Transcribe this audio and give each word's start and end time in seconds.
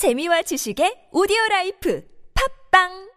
재미와 0.00 0.40
지식의 0.40 1.10
오디오 1.12 1.36
라이프 1.50 2.02
팟빵 2.32 3.10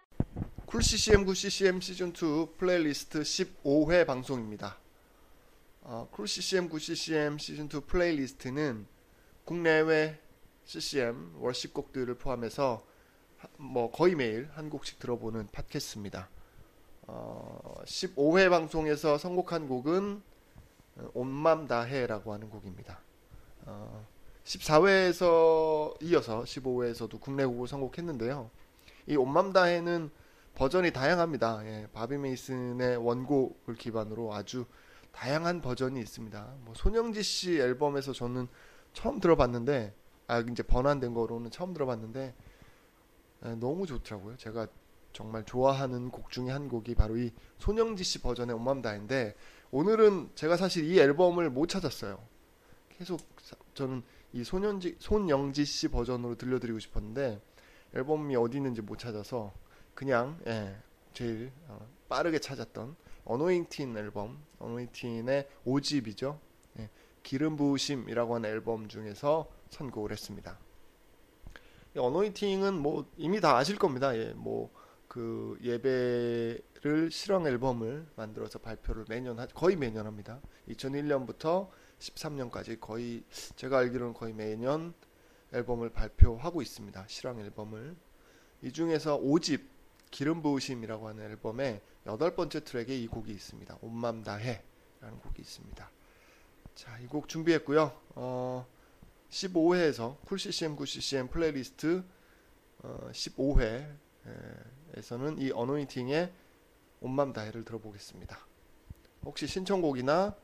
cool 0.65 0.83
CCM 0.83 1.23
good 1.23 1.33
CCM 1.33 1.79
시즌 1.79 2.09
2 2.09 2.57
플레이리스트 2.57 3.21
15회 3.21 4.05
방송입니다. 4.05 4.77
어, 5.83 6.09
cool 6.11 6.27
CCM 6.27 6.67
good 6.67 6.79
CCM 6.79 7.37
시즌 7.37 7.69
2 7.73 7.79
playlist는 7.87 8.85
국내외 9.45 10.19
CCM 10.65 11.35
worship곡들을 11.39 12.15
포함해서 12.15 12.85
하- 13.37 13.47
뭐 13.55 13.89
거의 13.89 14.15
매일 14.15 14.49
한 14.51 14.69
곡씩 14.69 14.99
들어보는 14.99 15.51
팟캐스트입니다. 15.53 16.27
어, 17.03 17.75
15회 17.85 18.49
방송에서 18.49 19.17
선곡한 19.17 19.69
곡은 19.69 20.21
어, 20.97 21.11
온맘 21.13 21.65
다해라고 21.69 22.33
하는 22.33 22.49
곡입니다. 22.49 22.99
어, 23.67 24.05
14회에서 24.43 25.95
이어서 26.01 26.43
15회에서도 26.43 27.19
국내 27.19 27.45
곡을 27.45 27.67
선곡했는데요. 27.67 28.49
이 29.07 29.15
온맘 29.15 29.53
다해는 29.53 30.09
버전이 30.55 30.91
다양합니다. 30.91 31.65
예, 31.65 31.87
바비 31.93 32.17
메이슨의 32.17 32.97
원곡을 32.97 33.75
기반으로 33.75 34.33
아주 34.33 34.65
다양한 35.11 35.61
버전이 35.61 35.99
있습니다. 35.99 36.55
뭐 36.61 36.73
손영지 36.75 37.23
씨 37.23 37.59
앨범에서 37.59 38.13
저는 38.13 38.47
처음 38.93 39.19
들어봤는데, 39.19 39.93
아 40.27 40.39
이제 40.39 40.63
번안된 40.63 41.13
거로는 41.13 41.51
처음 41.51 41.73
들어봤는데 41.73 42.35
예, 43.45 43.49
너무 43.55 43.85
좋더라고요. 43.85 44.37
제가 44.37 44.67
정말 45.11 45.43
좋아하는 45.45 46.09
곡 46.09 46.29
중에 46.31 46.49
한 46.49 46.67
곡이 46.67 46.95
바로 46.95 47.17
이 47.17 47.31
손영지 47.59 48.03
씨 48.03 48.19
버전의 48.21 48.55
온맘다인데 48.55 49.35
오늘은 49.71 50.31
제가 50.35 50.57
사실 50.57 50.85
이 50.85 50.99
앨범을 50.99 51.49
못 51.49 51.67
찾았어요. 51.67 52.19
계속 53.03 53.19
사- 53.41 53.57
저는 53.73 54.01
이 54.31 54.45
손영지 54.45 54.95
손영지 54.97 55.65
씨 55.65 55.89
버전으로 55.89 56.35
들려드리고 56.35 56.79
싶었는데 56.79 57.41
앨범이 57.93 58.33
어디 58.37 58.57
있는지 58.57 58.81
못 58.81 58.97
찾아서 58.97 59.53
그냥 59.93 60.39
예, 60.47 60.75
제일 61.13 61.51
어, 61.67 61.85
빠르게 62.07 62.39
찾았던 62.39 62.95
어노잉틴 63.25 63.97
앨범 63.97 64.41
어노잉틴의 64.59 65.49
5집이죠. 65.65 66.39
예, 66.79 66.89
기름 67.23 67.57
부으심이라고 67.57 68.35
하는 68.35 68.49
앨범 68.49 68.87
중에서 68.87 69.49
선곡을 69.69 70.11
했습니다. 70.13 70.57
이 71.95 71.99
어노잉팅은 71.99 72.73
뭐 72.81 73.05
이미 73.17 73.41
다 73.41 73.57
아실 73.57 73.77
겁니다. 73.77 74.17
예, 74.17 74.31
뭐그 74.33 75.59
예배 75.61 76.57
를 76.83 77.09
실황 77.11 77.47
앨범을 77.47 78.05
만들어서 78.17 78.59
발표를 78.59 79.05
매년 79.07 79.39
하, 79.39 79.47
거의 79.47 79.77
매년 79.77 80.05
합니다 80.05 80.41
2001년부터 80.67 81.69
13년까지 81.99 82.77
거의 82.77 83.23
제가 83.55 83.77
알기로는 83.77 84.13
거의 84.13 84.33
매년 84.33 84.93
앨범을 85.53 85.91
발표하고 85.91 86.61
있습니다. 86.61 87.05
실황 87.07 87.39
앨범을. 87.39 87.95
이 88.63 88.71
중에서 88.73 89.17
5집 89.19 89.61
기름 90.11 90.41
부으심이라고 90.41 91.07
하는 91.07 91.23
앨범의 91.23 91.79
여덟 92.07 92.35
번째 92.35 92.61
트랙에 92.63 92.97
이 92.97 93.07
곡이 93.07 93.31
있습니다. 93.31 93.77
온맘 93.81 94.23
다해라는 94.23 95.19
곡이 95.21 95.41
있습니다. 95.41 95.89
자, 96.75 96.99
이 96.99 97.07
곡 97.07 97.29
준비했고요. 97.29 97.91
어, 98.15 98.67
15회에서 99.29 100.17
cool 100.25 100.37
CCM 100.39 100.75
good 100.75 100.85
CCM 100.85 101.27
playlist 101.29 102.03
어, 102.79 103.09
15회에서는 103.11 105.39
이 105.39 105.51
어노인팅의 105.51 106.33
온맘 107.03 107.33
다해를 107.33 107.63
들어보겠습니다. 107.65 108.37
혹시 109.25 109.45
신청곡이나 109.45 110.35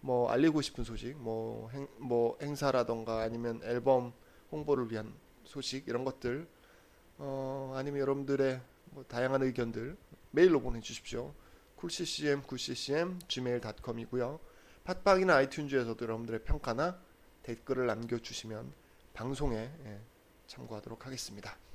뭐 0.00 0.30
알리고 0.30 0.60
싶은 0.60 0.84
소식, 0.84 1.16
뭐, 1.16 1.70
행, 1.70 1.86
뭐 1.98 2.36
행사라던가 2.42 3.22
아니면 3.22 3.60
앨범 3.62 4.12
홍보를 4.50 4.90
위한 4.90 5.14
소식 5.44 5.86
이런 5.88 6.04
것들, 6.04 6.48
어, 7.18 7.72
아니면 7.76 8.00
여러분들의 8.00 8.60
뭐 8.90 9.04
다양한 9.04 9.42
의견들 9.42 9.96
메일로 10.32 10.60
보내주십시오. 10.60 11.32
쿨ccm 11.76 12.42
9ccm 12.42 13.28
gmail.com이고요. 13.28 14.40
팟빵이나 14.84 15.36
아이튠즈에서도 15.42 16.02
여러분들의 16.02 16.44
평가나 16.44 16.98
댓글을 17.42 17.86
남겨주시면 17.86 18.72
방송에 19.12 19.56
예, 19.84 20.00
참고하도록 20.46 21.06
하겠습니다. 21.06 21.69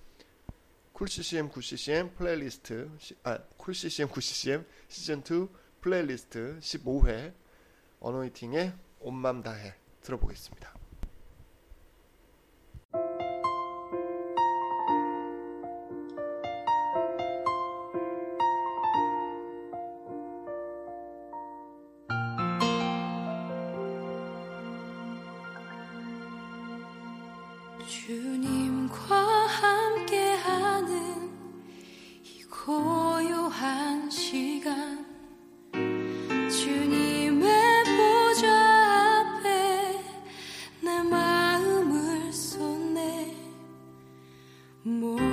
cool 0.96 1.26
ccm 1.26 1.50
good 1.52 1.88
ccm 1.88 2.16
playlist 2.16 2.90
시- 3.00 3.16
아 3.24 3.38
cool 3.58 3.86
ccm 3.86 4.08
good 4.10 4.41
ccm 4.41 4.64
시즌 4.88 5.22
2 5.24 5.50
플레이리스트 5.82 6.58
15회 6.62 7.34
어노이팅의 8.00 8.74
온맘 9.02 9.44
다해 9.44 9.74
들어보겠습니다. 10.02 10.75
more 44.86 45.25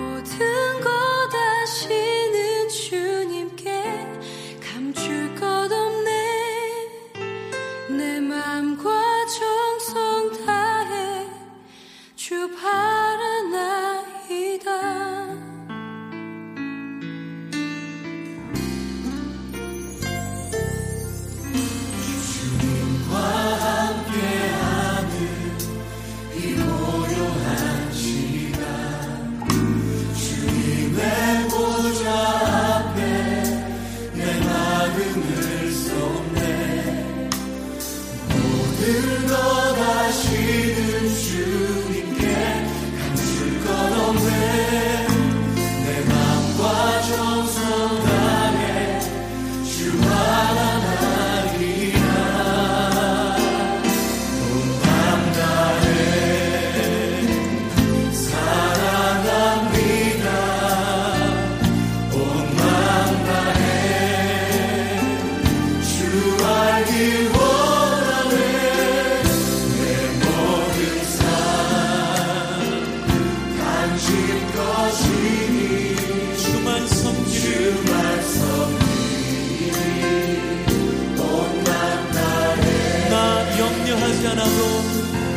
염려하지 84.23 84.27
않아도 84.29 85.32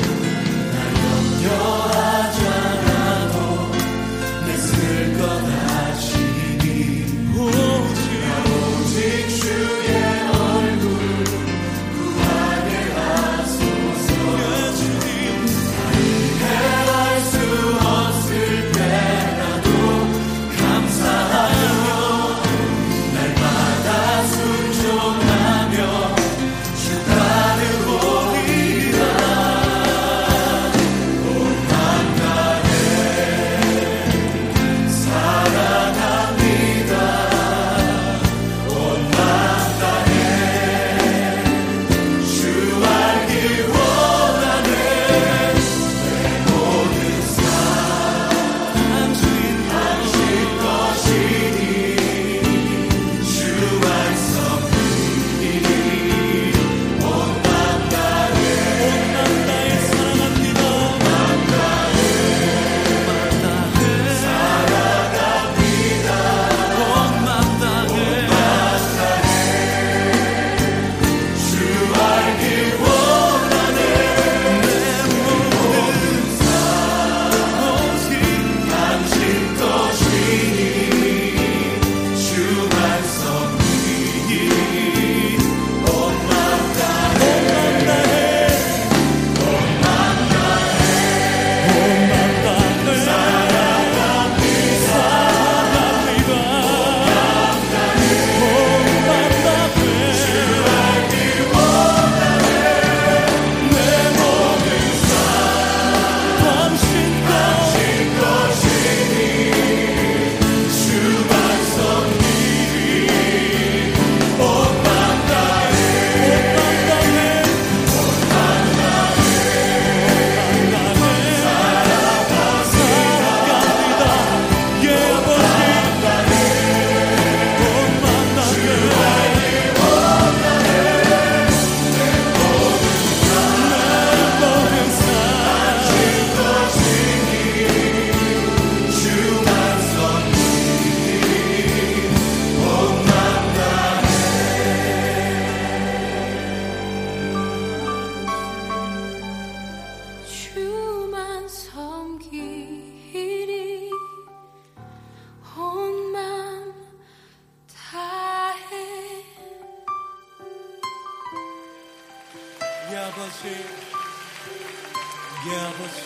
아버지 164.46 165.50
예 165.50 165.60
아버지 165.60 166.04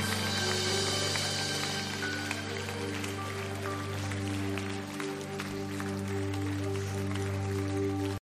예 0.00 0.03